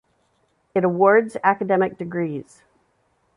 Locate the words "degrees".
1.99-2.63